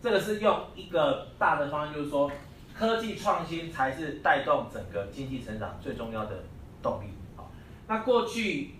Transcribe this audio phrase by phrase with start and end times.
[0.00, 2.30] 这个是用一个大的方向，就是说，
[2.72, 6.44] 科技创新才是带动整个经济成长最重要的
[6.80, 7.08] 动力。
[7.36, 7.50] 好，
[7.88, 8.74] 那过去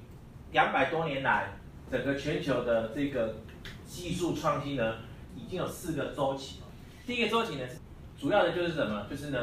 [0.52, 1.48] 两百多年来，
[1.90, 3.34] 整个全球的这个
[3.84, 4.94] 技术创新呢，
[5.34, 6.60] 已经有四个周期。
[7.04, 7.66] 第一个周期呢，
[8.16, 9.04] 主要的就是什么？
[9.10, 9.38] 就是呢，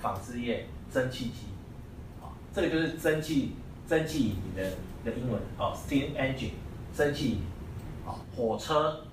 [0.00, 1.46] 纺织业、蒸汽机。
[2.20, 3.52] 好，这个就是蒸汽
[3.86, 4.70] 蒸汽引擎的
[5.04, 6.50] 的英文哦，steam engine，
[6.92, 7.44] 蒸汽引擎。
[8.04, 9.04] 好，火车、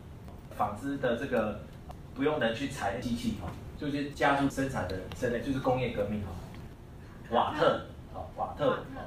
[0.57, 1.59] 纺织的这个。
[2.19, 3.47] 不用人去踩机器哈，
[3.77, 6.27] 就是加速生产的，现在就是工业革命哈。
[7.31, 9.01] 瓦特，好，瓦特，好。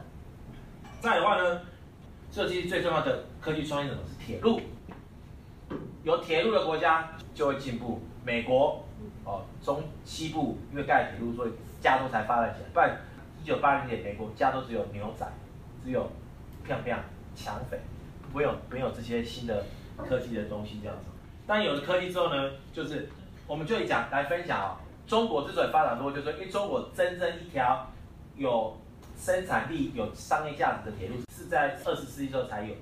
[0.99, 1.61] 再的话呢，
[2.31, 4.03] 这其实最重要的科技创新什么？
[4.09, 4.59] 是铁路。
[6.05, 8.01] 有铁路的国家就会进步。
[8.25, 8.83] 美国，
[9.25, 11.51] 哦，中西部因为盖铁路，所以
[11.83, 12.69] 加州才发展起来。
[12.73, 12.99] 不然，
[13.43, 15.31] 一九八零年美国加州只有牛仔，
[15.85, 16.11] 只有
[16.65, 16.99] 漂亮
[17.37, 17.79] 抢匪，
[18.33, 19.67] 没有没有这些新的
[19.99, 21.12] 科技的东西这样子。
[21.47, 23.09] 但有了科技之后呢，就是
[23.47, 24.77] 我们就讲来分享、哦，
[25.07, 27.91] 中国之所以发展多，就是因为中国真正一条
[28.37, 28.77] 有
[29.19, 32.81] 生产力、有商业价值的铁路是在二十世纪时候才有的，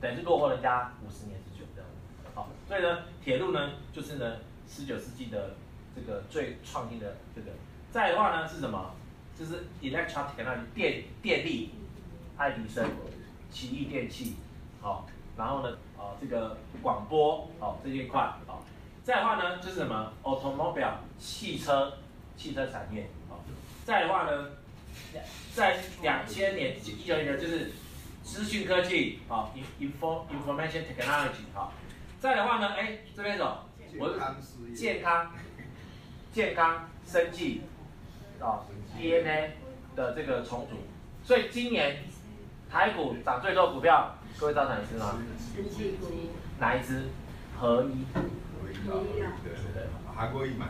[0.00, 1.90] 等于是落后人家五十年之久这样。
[2.34, 4.36] 好，所以呢，铁路呢就是呢
[4.68, 5.54] 十九世纪的
[5.94, 7.48] 这个最创新的这个。
[7.90, 8.94] 再的话呢是什么？
[9.34, 10.26] 就是 electrical，
[10.74, 11.70] 电电力，
[12.36, 12.86] 爱迪生、
[13.50, 14.36] 奇异电器，
[14.80, 15.76] 好，然后呢？
[15.96, 18.58] 呃，这个广播哦，这一块哦，
[19.04, 21.92] 再的话呢，就是什么？automobile 汽车，
[22.36, 23.38] 汽车产业哦。
[23.84, 24.48] 再的话呢，
[25.54, 27.70] 在两千年一九年就是
[28.24, 31.70] 资讯科技啊，info information technology 啊。
[32.18, 33.58] 再的话呢，哎，这边走，
[34.00, 34.18] 我
[34.74, 35.32] 健康，
[36.32, 37.62] 健康生计
[38.40, 38.66] 啊
[38.98, 39.52] ，DNA
[39.94, 40.76] 的这个重组。
[41.22, 42.02] 所以今年
[42.68, 44.16] 台股涨最多股票。
[44.38, 45.18] 各位知道哪一只吗？
[46.58, 47.08] 哪一支？
[47.58, 48.04] 合一。
[48.88, 50.66] 合一啊，对对对，韩国一买。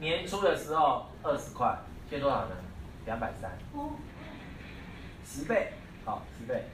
[0.00, 1.78] 年初的时候二十块，
[2.10, 2.56] 现在多少呢？
[3.06, 3.50] 两百三。
[5.24, 5.72] 十倍，
[6.04, 6.64] 好，十倍。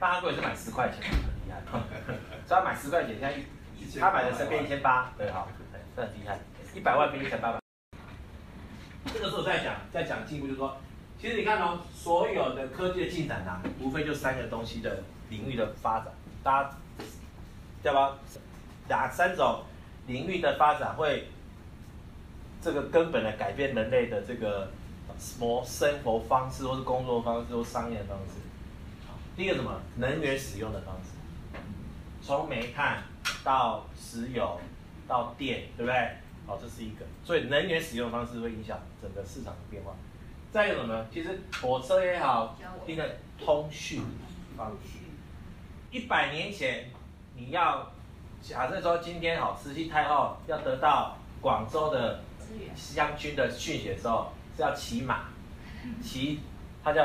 [0.00, 1.62] 大韩国也是买十块钱，很厉害。
[2.46, 5.46] 所以他买十块钱，现在他买的身边一千八，对，好，
[5.94, 6.40] 这很厉害。
[6.74, 7.60] 一百万变一千八百。
[9.12, 10.76] 这个时候在讲，在讲进步，就是说。
[11.24, 16.08] 其实你看哦，所有的科技的进展啊，无非就三个东西的领域的发展，
[16.42, 16.76] 大家
[17.82, 18.18] 对吧？
[18.90, 19.62] 哪三种
[20.06, 21.26] 领域的发展会
[22.60, 24.68] 这个根本的改变人类的这个
[25.18, 28.34] 什么生活方式，或是工作方式，或商业的方式？
[29.34, 29.80] 第一个什么？
[29.96, 31.58] 能源使用的方式，
[32.20, 33.02] 从煤炭
[33.42, 34.60] 到石油
[35.08, 36.16] 到电，对不对？
[36.46, 39.94] 好，这是一个，所以能源使用方式会影响整个市场的变化。
[40.54, 41.04] 再有什么？
[41.12, 42.56] 其实火车也好，
[42.86, 44.00] 一个通讯
[44.56, 45.00] 方式。
[45.90, 46.88] 一百年前，
[47.34, 47.90] 你要
[48.40, 52.22] 假设说今天好，慈禧太后要得到广州的
[52.76, 55.24] 湘军的讯息的时候，是要骑马，
[56.00, 56.38] 骑，
[56.84, 57.04] 他叫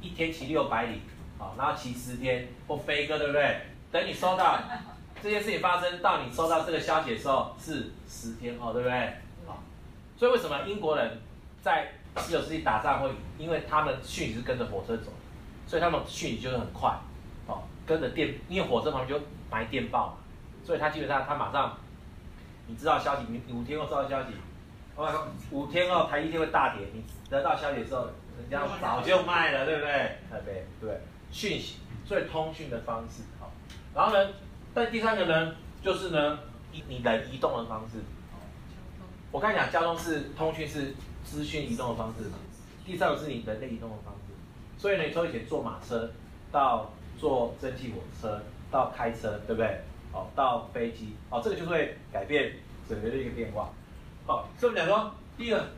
[0.00, 1.00] 一天骑六百里，
[1.38, 3.60] 好，然后骑十天或飞鸽，对不对？
[3.92, 4.58] 等你收到
[5.22, 9.14] 这件事情发生到你收到这个消息的时候是十天后，对不对？
[9.46, 9.62] 好，
[10.16, 11.20] 所以为什么英国人
[11.62, 15.12] 在十九世纪打仗会，因为他们讯息是跟着火车走，
[15.66, 16.98] 所以他们讯息就是很快，
[17.46, 20.14] 哦，跟着电，因为火车旁边就埋电报嘛，
[20.64, 21.78] 所以他基本上他马上，
[22.66, 24.28] 你知道消息，你五天后收到消息，
[24.96, 28.08] 哦，五天后台积电会大跌，你得到消息的时候，
[28.38, 30.18] 人家早就卖了，对不对？
[30.44, 31.00] 对对，
[31.30, 33.50] 讯息，所以通讯的方式，好，
[33.94, 34.30] 然后呢，
[34.74, 36.38] 但第三个呢，就是呢，
[36.72, 37.98] 你你人移动的方式，
[39.30, 40.94] 我刚才讲交通是通讯是。
[41.30, 42.24] 资讯移动的方式，
[42.86, 44.32] 第三个是你人类移动的方式，
[44.80, 46.10] 所以呢，从以前坐马车，
[46.50, 48.40] 到坐蒸汽火车，
[48.70, 49.80] 到开车，对不对？
[50.10, 52.54] 哦，到飞机，哦，这个就会改变
[52.88, 53.68] 整个的一个变化。
[54.26, 55.68] 好，所以我们讲说，第一个，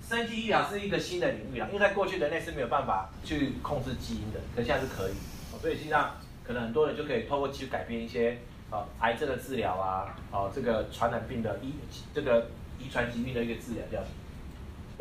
[0.00, 5.14] 生技医疗是一个新的领域啊，因为在过去人类是没有办法去控制基因的，可现在是可以，
[5.60, 8.38] 所以实际上可能很多人就可以透过去改变一些
[8.70, 11.74] 啊癌症的治疗啊，哦这个传染病的医
[12.14, 12.46] 这个
[12.78, 14.04] 遗传疾病的一个治疗这样。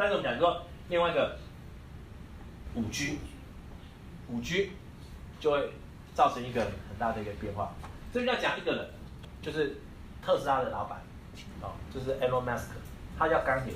[0.01, 1.37] 但是我们讲说另外一个
[2.73, 3.19] 五 G，
[4.27, 4.71] 五 G
[5.39, 5.71] 就会
[6.15, 7.71] 造成一个很大的一个变化。
[8.11, 8.89] 这边要讲一个人，
[9.43, 9.77] 就是
[10.25, 10.99] 特斯拉的老板，
[11.61, 12.69] 哦，就是 Elon Musk，
[13.15, 13.75] 他叫钢铁。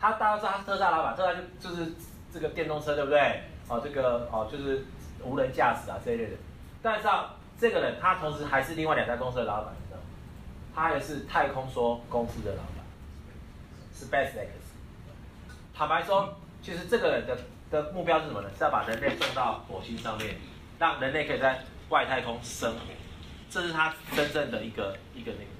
[0.00, 1.92] 他大家知道他是特斯拉老板，特斯拉就就是
[2.32, 3.44] 这个电动车，对不对？
[3.68, 4.84] 哦，这个哦就是
[5.22, 6.36] 无人驾驶啊这一类的。
[6.82, 10.02] 但是啊，这个人他同时还是另外两家公司的老板，你知道吗？
[10.74, 12.84] 他也是太空梭公司的老板
[13.94, 14.48] ，SpaceX。
[15.80, 17.38] 坦白说，其实这个人的
[17.70, 18.50] 的目标是什么呢？
[18.54, 20.36] 是要把人类送到火星上面，
[20.78, 22.80] 让人类可以在外太空生活。
[23.48, 25.50] 这是他真正的一个一个那个。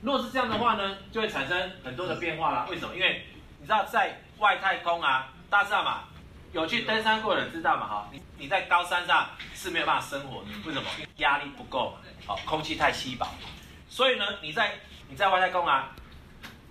[0.00, 2.66] 如果是这样的话呢，就会产生很多的变化啦。
[2.70, 2.94] 为什么？
[2.94, 3.26] 因为
[3.58, 6.04] 你知道在外太空啊，大家知道嘛？
[6.52, 7.86] 有去登山过的人知道嘛？
[7.86, 10.88] 哈，你你在高山上是没有办法生活的，为什么？
[10.96, 13.28] 因为压力不够嘛，好，空气太稀薄。
[13.90, 14.72] 所以呢，你在
[15.10, 15.94] 你在外太空啊，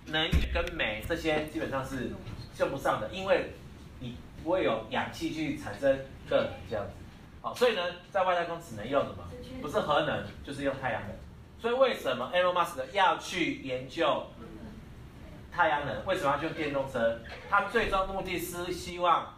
[0.06, 2.12] 能源跟煤这些基本上是
[2.58, 3.52] 用不上的，因为
[4.00, 5.90] 你不会有氧气去产生
[6.28, 6.92] 热能这样子。
[7.42, 9.24] 好，所以呢，在外太空只能用什么？
[9.62, 11.10] 不是核能，就是用太阳能。
[11.60, 14.26] 所以为什么 Elon Musk 要去研究
[15.52, 16.04] 太阳能？
[16.06, 17.18] 为什么要去电动车？
[17.48, 19.34] 他最终目的是希望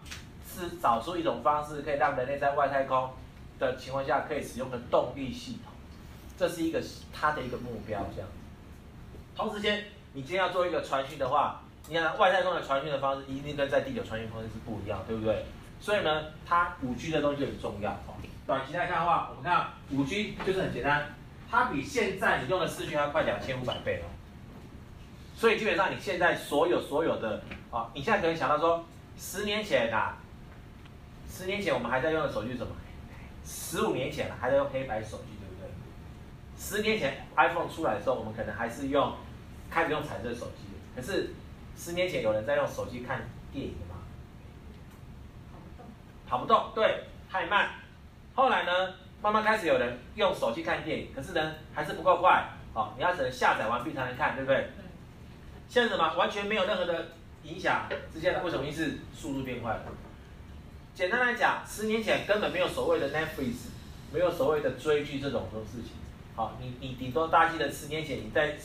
[0.47, 3.11] 是找出一种方式，可以让人类在外太空
[3.59, 5.73] 的情况下可以使用的动力系统。
[6.37, 6.82] 这是一个
[7.12, 8.29] 他的一个目标，这样。
[9.37, 15.44] 同时间，你今天要做一个传讯的话，你看外太空的传讯的方式一定跟在地球传讯方式是不一样，对不对？
[15.81, 17.99] 所以呢，它五 G 的东西很重要。
[18.46, 21.14] 短期来看的话，我们看五 G 就是很简单，
[21.50, 24.06] 它比现在你用的四 G 要快两千五百倍哦。
[25.35, 28.85] 所以基本上你现在所有所有的啊，你现在可以想到说，
[29.19, 30.17] 十年前啊，
[31.31, 32.73] 十年前我们还在用的手机是什么？
[33.44, 35.38] 十五年前还在用黑白手机。
[35.40, 35.70] 对不对？
[36.58, 39.14] 十年前 iPhone 出来的时候，我们可能还是用
[39.70, 40.64] 开始用彩色手机。
[40.96, 41.31] 可是
[41.78, 43.22] 十年前有人在用手机看
[43.52, 43.94] 电影吗？
[46.28, 46.72] 跑不动。
[46.75, 47.70] 对，太慢。
[48.34, 52.50] 后来呢，慢慢开始有人用手机看电影，可是呢，还是不够快。
[52.75, 54.70] 好，你要只能下载完毕才能看，对不对？
[55.69, 56.14] 现在什么？
[56.14, 57.12] 完全没有任何的
[57.44, 58.70] 影响，直接的为什么？
[58.72, 59.82] 是速度变快了。
[60.94, 63.69] 简单来讲，十年前根本没有所谓的 Netflix，
[64.12, 65.92] 没有所谓的追剧这种种事情。
[66.34, 68.56] 好，你你顶多大记得十年前你在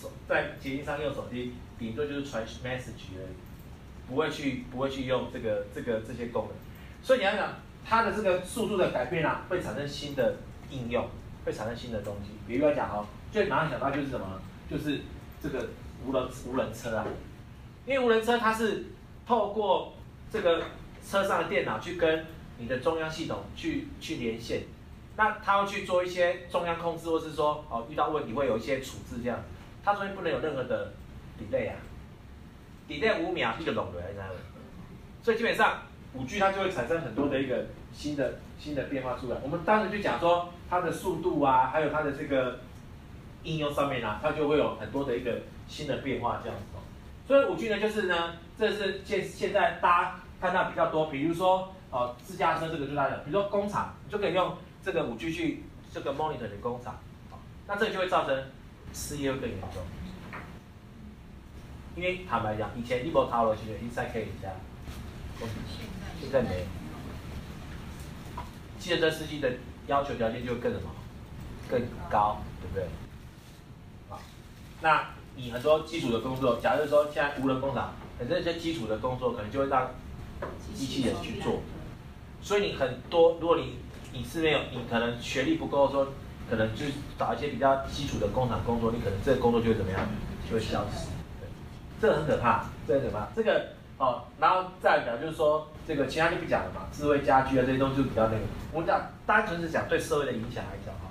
[0.00, 6.56] 手在捷运上用手机，顶多就是传 message 而已，不会去不会去用这个这个这些功能。
[7.02, 7.54] 所以你要想
[7.84, 10.36] 它的这个速度的改变啊，会产生新的
[10.70, 11.06] 应用，
[11.44, 12.30] 会产生新的东西。
[12.46, 14.40] 比如来讲哦，最马上想到就是什么？
[14.70, 15.00] 就是
[15.42, 15.68] 这个
[16.06, 17.06] 无人无人车啊，
[17.86, 18.86] 因为无人车它是
[19.26, 19.92] 透过
[20.32, 20.62] 这个
[21.06, 22.24] 车上的电脑去跟
[22.58, 24.62] 你的中央系统去去连线。
[25.16, 29.38] 那他要去做一些中央控制，或是说哦遇到问题会有一些处置这样，
[29.84, 30.92] 它中间不能有任何的
[31.38, 31.76] delay 啊
[32.88, 34.32] ，delay 五秒一个龙的还是哪样？
[35.22, 35.82] 所以基本上
[36.14, 39.36] 五 G 它就会产生很多的一个新的新的变化出来。
[39.42, 42.60] 我们当时就讲说它的速度啊，还有它的这个
[43.42, 46.64] 应用上面啊，它就会有很多的一个新的变化这样子。
[47.26, 54.56] 所以五 G 呢，就是呢，这是现现在大家看到比较多，比如说哦自驾车这个就是它的，比如说工厂你就可以用。
[54.84, 56.94] 这个五 G 去这个 monitor 的工厂，
[57.66, 58.44] 那这个就会造成
[58.94, 59.82] 失业会更严重。
[61.96, 64.48] 因为坦白讲，以前一波淘了，其实一三 K 以下，
[66.20, 66.64] 现在没有。
[68.78, 69.50] 汽车司机的
[69.86, 70.90] 要求条件就更什么？
[71.70, 71.80] 更
[72.10, 72.86] 高，对不对？
[74.10, 74.20] 好，
[74.82, 79.90] 那你很多基础的工作，假如说现在无人工厂，很多一些基础的工作可能就会让
[80.74, 81.62] 机器人去做，
[82.42, 83.78] 所以你很多，如果你
[84.12, 86.08] 你是没有，你可能学历不够，说
[86.48, 86.84] 可能就
[87.18, 90.00] 找一些比较基础的工厂工作，你可能这个工作就会怎么样，
[90.48, 91.08] 就会消失。
[91.40, 91.48] 对，
[92.00, 93.28] 这个很可怕，这个很可怕。
[93.34, 98.40] 这个哦，然后再来讲就是说，这个其他就不讲了嘛，智慧家居啊这些东西就比较那个。
[98.72, 101.10] 我们讲单纯是讲对社会的影响来讲哈，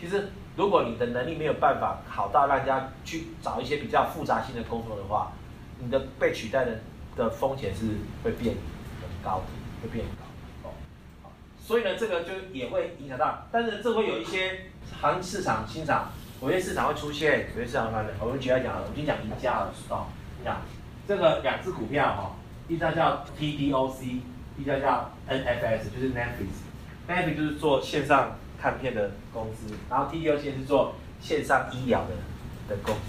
[0.00, 5.32] 其实如果你的能力没有办法好到让人家去找一些比较复杂性的工作的话，
[5.78, 6.78] 你的被取代的
[7.16, 7.86] 的风险是
[8.24, 8.56] 会变
[9.00, 9.44] 很高的，
[9.82, 10.22] 会变很高。
[11.64, 18.10] 所以呢，这个就也会影响到，但是这会有一些行市场欣赏，有些市场会出现，有些市场发生。
[18.20, 20.06] 我们举例讲，我们先讲宜家了，哦，
[20.42, 20.60] 这样，
[21.08, 22.36] 这个两只股票哈，
[22.68, 24.20] 一家叫 TDOC，
[24.58, 26.62] 一家叫 NFS，就是 Netflix。
[27.08, 33.00] Netflix 就是做线上看片的公司，然后 TDOC 是做线上医疗的的公司。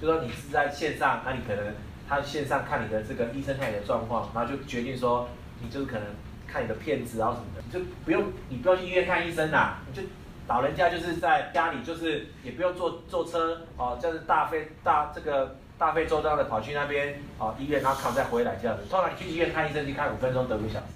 [0.00, 1.74] 就说你是在线上，那你可能
[2.08, 5.28] 他线上看你的这个医生看你的状况，然后就决定说
[5.60, 6.02] 你就可能。
[6.44, 10.02] 看你的片子然后什么的，你就不用，你不用去医院看医生啦，你就
[10.48, 18.84] 老人家就是在家里，就是也不用坐坐车哦，就是大费大这个大费周章的跑去那边哦医院，然后看再回来这样子。
[18.90, 20.86] 通常你去医院看医生，你看五分钟得五小时，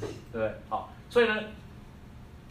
[0.00, 0.50] 对不对？
[0.68, 1.34] 好，所以呢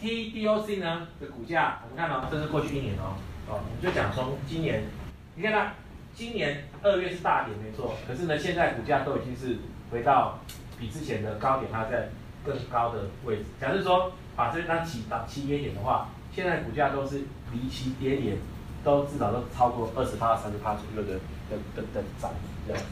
[0.01, 3.15] ，TDOC 呢的股价，我们看到这是过去一年哦，
[3.48, 4.84] 哦，我们就讲从今年，
[5.36, 5.74] 你看它
[6.13, 9.58] 今年二月是大跌没错，可是呢，现在股价都已经是
[9.91, 10.39] 回到。
[10.77, 12.10] 比之前的高点，它在
[12.44, 13.46] 更高的位置。
[13.62, 18.38] 假设说把这张起档起跌点的话，现在股价都是离奇跌点
[18.84, 21.13] 都至少都超过二十趴、三十趴左右的
[21.50, 22.32] 的的的涨
[22.68, 22.88] 这样子。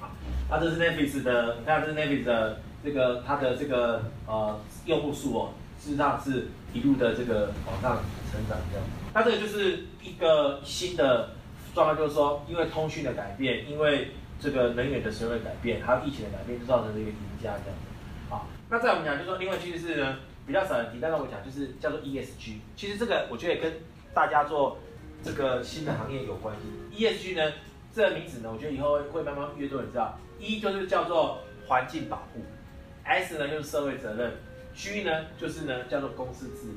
[0.00, 0.10] 好，
[0.50, 7.98] 那这是 n e t f i x 的，你看这是 n e t f i x 的这个它的这个呃用户数哦，事实上是一路的这个往上
[8.30, 8.86] 成长这样。
[9.14, 11.30] 那这个就是一个新的
[11.74, 18.30] 状况，就是说，因为通讯的改变，因为这个能源的使用的改变，还有疫情的改变，就造成这个赢家这样子。
[18.30, 22.58] 好，那再我们讲，就是说，另外趋势是呢，比较少人提，但是我讲就是叫做 ESG。
[22.76, 23.72] 其实这个我觉得也跟
[24.14, 24.78] 大家做
[25.22, 26.96] 这个新的行业有关系。
[26.96, 27.52] ESG 呢，
[27.94, 30.18] 这个名字呢，我觉得以后会慢慢越多人知道。
[30.38, 32.40] E 就是叫做环境保护
[33.04, 34.32] ，S 呢就是社会责任
[34.74, 36.74] ，G 呢就是呢叫做公司治理。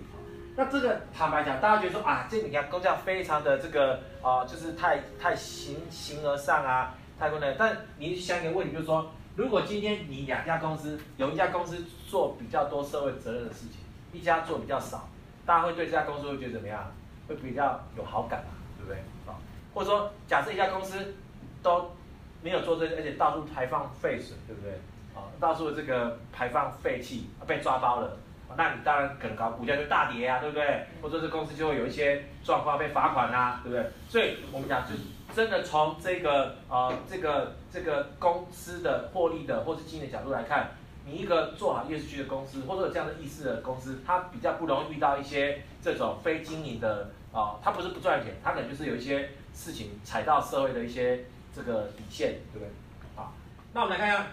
[0.56, 7.54] 那这个坦白讲，大家觉得说啊，这你看工匠非常的这个啊、就是太太形形而上啊，太过呢。
[7.58, 13.82] 但你想一个问题，就是说，如果今天你两家公司有一家公司做比较多社会责任的事情，
[14.14, 15.10] 一家做比较少，
[15.46, 16.90] 大家会对这家公司会觉得怎么样？
[17.28, 18.98] 会比较有好感嘛，对不对？
[19.28, 19.36] 啊，
[19.74, 21.16] 或者说假设一家公司
[21.62, 21.92] 都
[22.42, 24.72] 没有做这个，而且到处排放废水，对不对？
[25.14, 28.18] 啊，到处这个排放废气被抓包了，
[28.58, 30.86] 那你当然可能股价就大跌啊，对不对？
[31.02, 33.86] 或者是公司就会有一些状况被罚款啊，对不对？
[34.10, 34.94] 所以我们讲就
[35.36, 40.72] 真的从这个呃这个这个公司的获利的或是经营的角度来看，
[41.06, 51.26] 你一个做好 ESG 的公司，或者有这样的意识的公司，它比较不容易遇到一些这种非经营的啊，它不是不赚钱，它可能就是有一些事情踩到社会的一些。
[51.58, 52.68] 这个底线对不对？
[53.16, 53.34] 好，
[53.72, 54.28] 那我们来看一下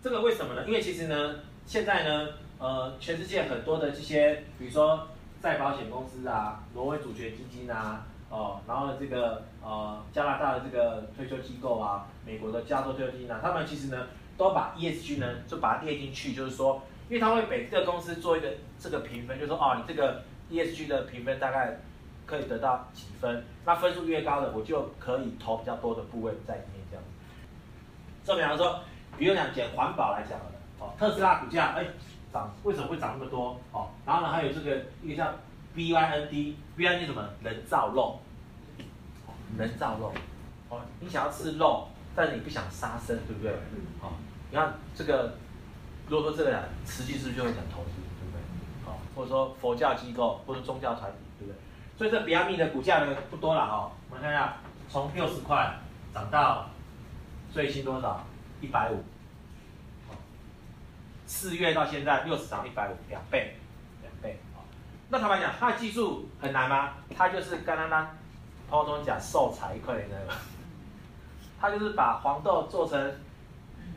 [0.00, 0.62] 这个为什么呢？
[0.64, 1.34] 因为其实呢，
[1.66, 2.28] 现在呢，
[2.58, 5.08] 呃，全世界很多的这些，比如说
[5.40, 18.48] 再保险公司啊，挪威主权基金啊，哦，然后这个呃加拿大的这个退休机构啊，美国的加州退休基金啊，他们其实呢都把 ESG 呢就把它列进去，就是说，因为他会每个公司做一个
[18.78, 21.80] 这个评分，就是说哦，你这个 ESG 的评分大概。
[22.28, 23.42] 可以得到几分？
[23.64, 27.10] 那分数越高的，我就可以投比较多的部位在里面，这样子。
[28.22, 28.80] 这比方说，
[29.16, 30.44] 比如讲捡环保来讲的，
[30.78, 31.86] 哦，特斯拉股价哎
[32.32, 33.58] 涨，为什么会涨那么多？
[33.72, 35.32] 哦，然后呢还有这个一个叫
[35.74, 37.28] BYND，BYND 什么？
[37.42, 38.20] 人造肉，
[39.56, 40.12] 人造肉，
[40.68, 43.52] 哦，你想要吃肉，但是你不想杀生，对不对？
[44.00, 44.12] 哦，
[44.50, 45.34] 你看这个，
[46.08, 48.40] 如果说这个讲，实际是不是就会讲投资，对不对？
[48.86, 51.16] 哦，或者说佛教机构或者宗教团体。
[51.38, 51.58] 对不对
[51.96, 54.56] 所以这比亚迪的股价呢不多了哦，我们看一下，
[54.88, 55.76] 从六十块
[56.14, 56.66] 涨到
[57.52, 58.24] 最新多少？
[58.60, 59.02] 一百五。
[61.28, 63.54] 四月到现在六十涨一百五，两倍，
[64.00, 64.40] 两倍。
[65.10, 66.94] 那坦白讲，它的技术很难吗？
[67.14, 68.16] 它就是刚刚刚
[68.68, 70.32] 抛头讲瘦柴一块的那个，
[71.60, 72.98] 它就是把黄豆做成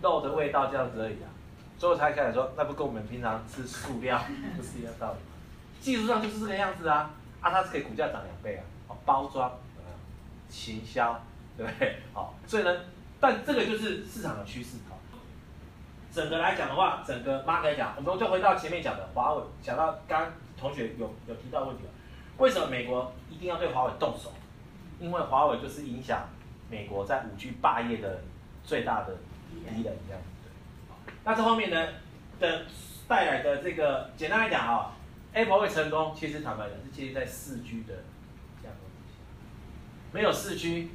[0.02, 1.32] 肉的味道这样子而已啊。
[1.80, 4.22] 最后才开始说，那不跟我们平常吃素料
[4.58, 5.20] 不是一样道理？
[5.80, 7.10] 技术上就是这个样子啊。
[7.40, 8.62] 啊，它是可以股价涨两倍啊！
[8.90, 9.52] 哦，包装，
[10.48, 11.20] 行销，
[11.58, 11.96] 对不对？
[12.14, 12.72] 好，所以呢，
[13.20, 14.78] 但这个就是市场的趋势。
[14.88, 15.00] 好，
[16.12, 21.90] 整个来讲的话，整个 mark 来讲，我们就回到前面讲的华为，讲到刚同学有有提到问题了，
[22.38, 24.34] 为什么美国一定要对华为动手？
[25.00, 26.28] 因为华为就是影响
[26.70, 28.22] 美国在五 G 霸业的
[28.64, 29.16] 最大的
[29.50, 30.22] 敌人，这样。
[31.24, 31.88] 那这后面呢
[32.40, 32.66] 的
[33.08, 34.92] 带来的这个，简单来讲啊。
[35.34, 37.94] Apple 会成功，其实坦白讲是建立在四 G 的
[38.62, 39.20] 架构之下。
[40.12, 40.92] 没有四 G，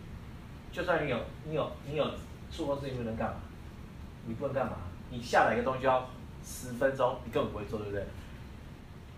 [0.70, 1.18] 就算你有
[1.48, 2.06] 你有你有
[2.52, 3.36] 触控式萤幕能干嘛？
[4.26, 4.76] 你不能干嘛？
[5.10, 6.08] 你下载一个东西要
[6.44, 8.04] 十分钟，你根本不会做，对不对？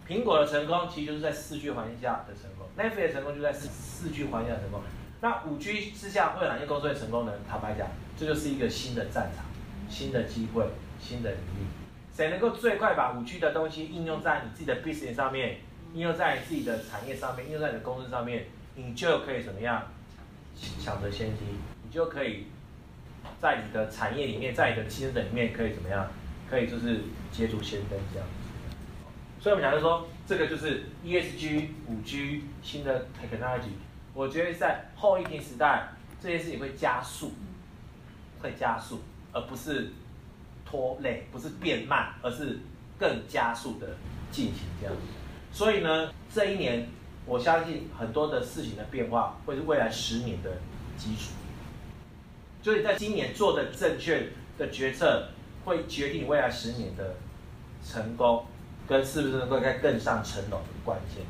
[0.09, 4.81] 苹果的成功其实就是在四 G 环境下的成功，Netflix 的成功就在四四 G 环境下的成功。
[5.21, 7.33] 那五 G 之下会有哪些公司会成功呢？
[7.47, 9.45] 坦白讲，这就是一个新的战场、
[9.91, 10.65] 新的机会、
[11.01, 11.67] 新的领域。
[12.15, 15.59] 谁能够最快把五 G 的东西应用在你自己的 business 上面，
[15.93, 19.83] 应用在你自己的产业上面，应用在你的公司上面，你就可以怎么样
[20.81, 21.45] 抢得先机？
[21.83, 22.47] 你就可以
[23.41, 26.09] 在你的产业里面，在你的竞争里面可以怎么样？
[26.49, 28.29] 可以就是捷足先登这样。
[29.41, 33.73] 所以我们讲就说，这个就是 ESG 五 G 新的 technology，
[34.15, 35.89] 我觉得在后疫情时代，
[36.21, 37.33] 这些事情会加速，
[38.41, 39.01] 会加速，
[39.33, 39.91] 而不是。
[40.71, 42.59] 拖累不是变慢，而是
[42.99, 43.97] 更加速的
[44.31, 44.95] 进行这样。
[45.51, 46.87] 所以呢，这一年
[47.25, 50.59] 我相信很多的事情的变化会是未来十年的
[50.99, 51.33] 基础。
[52.63, 55.29] 所以在今年做的正确的决策，
[55.65, 57.15] 会决定你未来十年的
[57.85, 58.45] 成功
[58.87, 61.25] 跟是不是能够再更上层楼的关键。